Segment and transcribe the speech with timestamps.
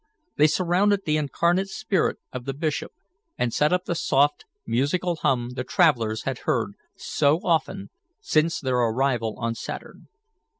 [0.37, 2.91] They surrounded the incarnate spirit of the bishop
[3.37, 8.77] and set up the soft, musical hum the travellers had heard so often since their
[8.79, 10.07] arrival on Saturn.